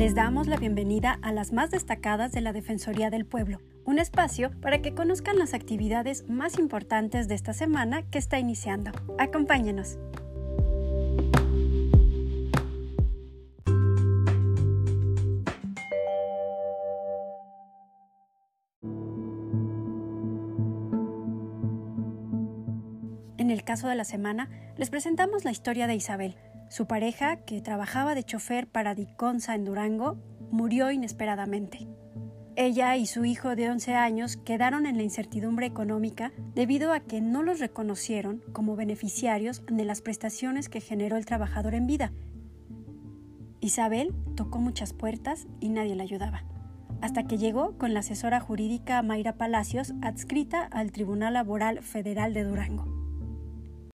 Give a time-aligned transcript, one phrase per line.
[0.00, 4.50] Les damos la bienvenida a las más destacadas de la Defensoría del Pueblo, un espacio
[4.62, 8.92] para que conozcan las actividades más importantes de esta semana que está iniciando.
[9.18, 9.98] Acompáñenos.
[23.36, 26.36] En el caso de la semana, les presentamos la historia de Isabel.
[26.70, 30.18] Su pareja, que trabajaba de chofer para Diconsa en Durango,
[30.52, 31.88] murió inesperadamente.
[32.54, 37.20] Ella y su hijo de 11 años quedaron en la incertidumbre económica debido a que
[37.20, 42.12] no los reconocieron como beneficiarios de las prestaciones que generó el trabajador en vida.
[43.60, 46.44] Isabel tocó muchas puertas y nadie la ayudaba,
[47.00, 52.44] hasta que llegó con la asesora jurídica Mayra Palacios, adscrita al Tribunal Laboral Federal de
[52.44, 52.99] Durango.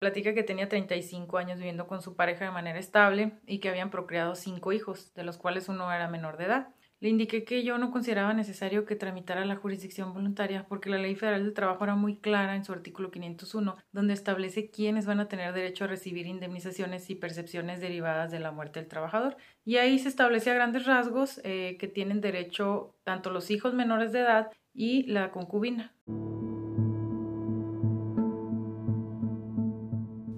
[0.04, 3.88] Platica que tenía 35 años viviendo con su pareja de manera estable y que habían
[3.88, 6.68] procreado cinco hijos, de los cuales uno era menor de edad.
[7.00, 11.14] Le indiqué que yo no consideraba necesario que tramitara la jurisdicción voluntaria porque la Ley
[11.14, 15.28] Federal del Trabajo era muy clara en su artículo 501, donde establece quiénes van a
[15.28, 19.38] tener derecho a recibir indemnizaciones y percepciones derivadas de la muerte del trabajador.
[19.64, 24.12] Y ahí se establece a grandes rasgos eh, que tienen derecho tanto los hijos menores
[24.12, 25.94] de edad y la concubina.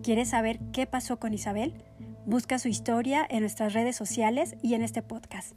[0.06, 1.74] ¿Quieres saber qué pasó con Isabel?
[2.26, 5.56] Busca su historia en nuestras redes sociales y en este podcast.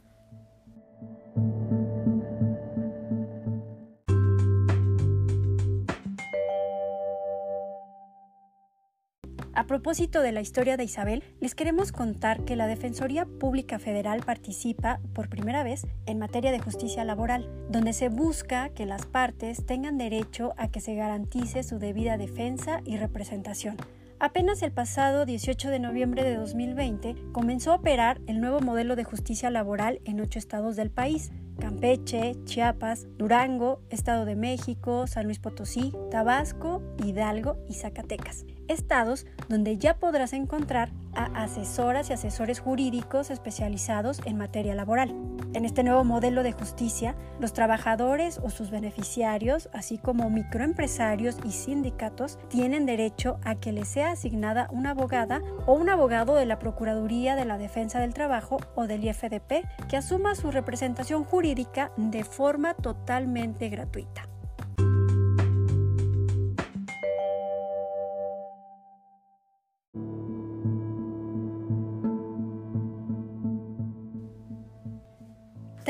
[9.54, 14.24] A propósito de la historia de Isabel, les queremos contar que la Defensoría Pública Federal
[14.24, 19.64] participa por primera vez en materia de justicia laboral, donde se busca que las partes
[19.64, 23.76] tengan derecho a que se garantice su debida defensa y representación
[24.22, 29.02] Apenas el pasado 18 de noviembre de 2020 comenzó a operar el nuevo modelo de
[29.02, 35.38] justicia laboral en ocho estados del país, Campeche, Chiapas, Durango, Estado de México, San Luis
[35.38, 38.44] Potosí, Tabasco, Hidalgo y Zacatecas.
[38.70, 45.14] Estados donde ya podrás encontrar a asesoras y asesores jurídicos especializados en materia laboral.
[45.52, 51.50] En este nuevo modelo de justicia, los trabajadores o sus beneficiarios, así como microempresarios y
[51.50, 56.60] sindicatos, tienen derecho a que les sea asignada una abogada o un abogado de la
[56.60, 62.22] Procuraduría de la Defensa del Trabajo o del IFDP que asuma su representación jurídica de
[62.22, 64.29] forma totalmente gratuita.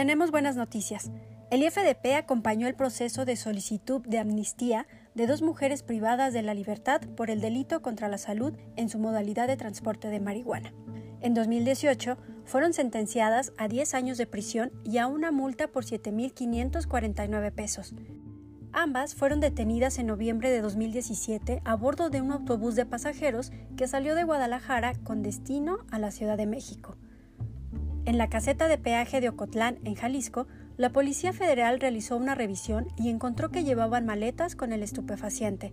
[0.01, 1.11] Tenemos buenas noticias.
[1.51, 6.55] El IFDP acompañó el proceso de solicitud de amnistía de dos mujeres privadas de la
[6.55, 10.73] libertad por el delito contra la salud en su modalidad de transporte de marihuana.
[11.21, 12.17] En 2018
[12.47, 17.95] fueron sentenciadas a 10 años de prisión y a una multa por 7.549 pesos.
[18.73, 23.87] Ambas fueron detenidas en noviembre de 2017 a bordo de un autobús de pasajeros que
[23.87, 26.97] salió de Guadalajara con destino a la Ciudad de México.
[28.11, 32.89] En la caseta de peaje de Ocotlán, en Jalisco, la Policía Federal realizó una revisión
[32.97, 35.73] y encontró que llevaban maletas con el estupefaciente.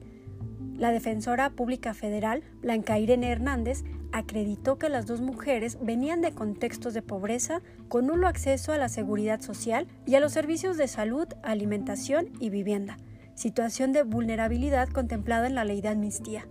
[0.76, 6.94] La defensora pública federal, Blanca Irene Hernández, acreditó que las dos mujeres venían de contextos
[6.94, 11.28] de pobreza con nulo acceso a la seguridad social y a los servicios de salud,
[11.42, 13.00] alimentación y vivienda,
[13.34, 16.48] situación de vulnerabilidad contemplada en la ley de amnistía.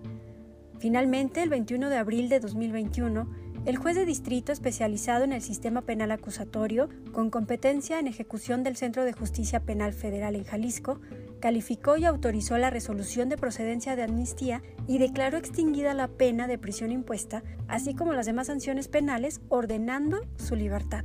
[0.80, 3.30] Finalmente, el 21 de abril de 2021,
[3.66, 8.76] el juez de distrito especializado en el sistema penal acusatorio, con competencia en ejecución del
[8.76, 11.00] Centro de Justicia Penal Federal en Jalisco,
[11.40, 16.58] calificó y autorizó la resolución de procedencia de amnistía y declaró extinguida la pena de
[16.58, 21.04] prisión impuesta, así como las demás sanciones penales, ordenando su libertad.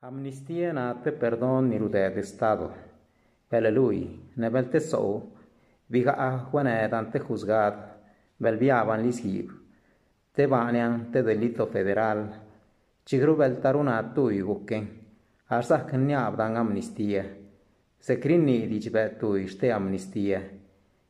[0.00, 2.72] Amnistia nate perdón ni de Estado.
[3.50, 4.20] lui,
[5.94, 7.82] viga juanet ante juzgado,
[8.38, 9.52] belviaban lisib,
[10.34, 12.20] te banean te delito federal,
[13.06, 14.88] chigru beltaruna tu iguken,
[15.46, 17.24] arsa niabdan amnistía,
[18.00, 20.42] se crini dijbet tu este amnistía,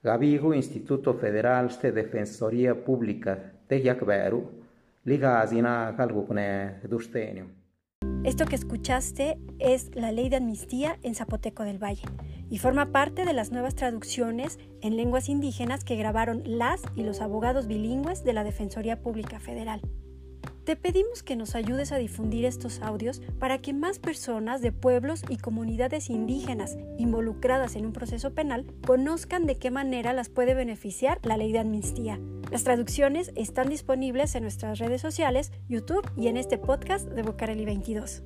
[0.03, 4.43] gabigu Instituto Federal ste Defensoría Pública te yakberu,
[5.05, 7.64] ligazina calgukne dustenium.
[8.25, 12.09] Esto que escuchaste es la ley de amnistía en Zapoteco del Valle
[12.51, 17.21] y forma parte de las nuevas traducciones en lenguas indígenas que grabaron las y los
[17.21, 19.83] abogados bilingües de la Defensoría Pública Federal.
[20.65, 25.23] Te pedimos que nos ayudes a difundir estos audios para que más personas de pueblos
[25.29, 31.21] y comunidades indígenas involucradas en un proceso penal conozcan de qué manera las puede beneficiar
[31.23, 32.19] la ley de amnistía.
[32.51, 37.65] Las traducciones están disponibles en nuestras redes sociales, YouTube y en este podcast de Bocareli
[37.65, 38.23] 22.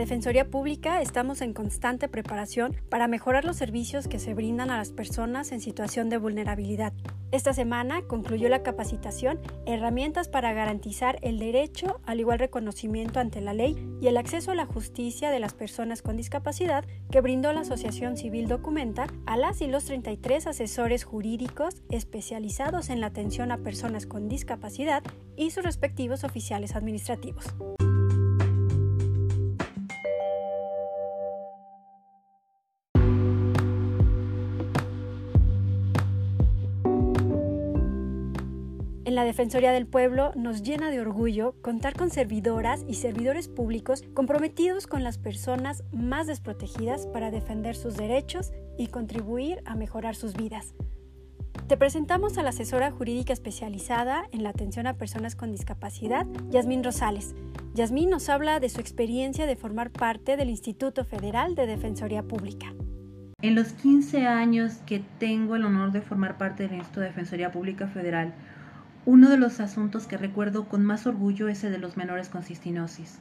[0.00, 4.92] Defensoría Pública estamos en constante preparación para mejorar los servicios que se brindan a las
[4.92, 6.94] personas en situación de vulnerabilidad.
[7.32, 13.52] Esta semana concluyó la capacitación Herramientas para garantizar el derecho al igual reconocimiento ante la
[13.52, 17.60] ley y el acceso a la justicia de las personas con discapacidad que brindó la
[17.60, 23.58] Asociación Civil Documenta a las y los 33 asesores jurídicos especializados en la atención a
[23.58, 25.02] personas con discapacidad
[25.36, 27.54] y sus respectivos oficiales administrativos.
[39.10, 44.04] En la Defensoría del Pueblo nos llena de orgullo contar con servidoras y servidores públicos
[44.14, 50.34] comprometidos con las personas más desprotegidas para defender sus derechos y contribuir a mejorar sus
[50.34, 50.74] vidas.
[51.66, 56.84] Te presentamos a la asesora jurídica especializada en la atención a personas con discapacidad, Yasmín
[56.84, 57.34] Rosales.
[57.74, 62.72] Yasmín nos habla de su experiencia de formar parte del Instituto Federal de Defensoría Pública.
[63.42, 67.50] En los 15 años que tengo el honor de formar parte del Instituto de Defensoría
[67.50, 68.34] Pública Federal,
[69.06, 72.42] uno de los asuntos que recuerdo con más orgullo es el de los menores con
[72.42, 73.18] cistinosis.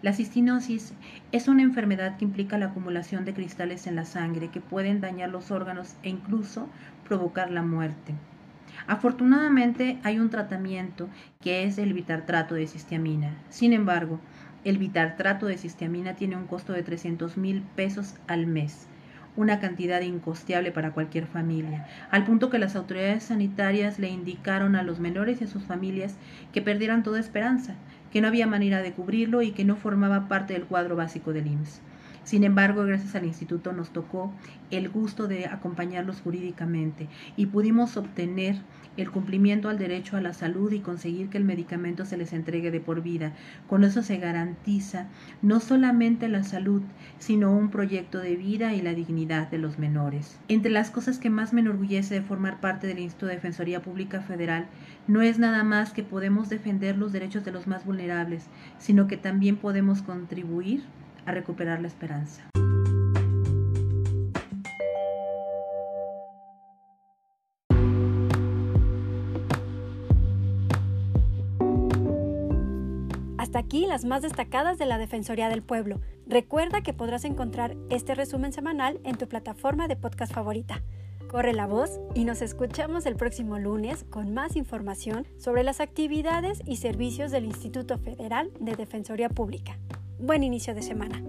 [0.00, 0.94] La cistinosis
[1.30, 5.28] es una enfermedad que implica la acumulación de cristales en la sangre que pueden dañar
[5.28, 6.68] los órganos e incluso
[7.06, 8.14] provocar la muerte.
[8.86, 11.10] Afortunadamente hay un tratamiento
[11.42, 13.36] que es el vitartrato de cistiamina.
[13.50, 14.20] Sin embargo,
[14.64, 18.88] el vitartrato de cistiamina tiene un costo de 300 mil pesos al mes
[19.36, 24.82] una cantidad incosteable para cualquier familia, al punto que las autoridades sanitarias le indicaron a
[24.82, 26.16] los menores y a sus familias
[26.52, 27.74] que perdieran toda esperanza,
[28.12, 31.46] que no había manera de cubrirlo y que no formaba parte del cuadro básico del
[31.46, 31.80] IMSS.
[32.30, 34.32] Sin embargo, gracias al instituto nos tocó
[34.70, 38.54] el gusto de acompañarlos jurídicamente y pudimos obtener
[38.96, 42.70] el cumplimiento al derecho a la salud y conseguir que el medicamento se les entregue
[42.70, 43.32] de por vida.
[43.68, 45.08] Con eso se garantiza
[45.42, 46.82] no solamente la salud,
[47.18, 50.38] sino un proyecto de vida y la dignidad de los menores.
[50.46, 54.20] Entre las cosas que más me enorgullece de formar parte del Instituto de Defensoría Pública
[54.20, 54.68] Federal
[55.08, 58.46] no es nada más que podemos defender los derechos de los más vulnerables,
[58.78, 60.84] sino que también podemos contribuir
[61.30, 62.42] a recuperar la esperanza.
[73.38, 76.00] Hasta aquí las más destacadas de la Defensoría del Pueblo.
[76.26, 80.82] Recuerda que podrás encontrar este resumen semanal en tu plataforma de podcast favorita.
[81.28, 86.60] Corre la voz y nos escuchamos el próximo lunes con más información sobre las actividades
[86.66, 89.78] y servicios del Instituto Federal de Defensoría Pública.
[90.20, 91.22] Buen inicio de semana.